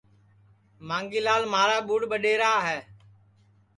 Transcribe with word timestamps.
مانگھی 0.87 1.19
لال 1.25 1.43
مھارا 1.53 1.77
ٻُڈؔ 1.87 2.01
ٻڈؔئرا 2.11 2.53
ہے 2.67 2.79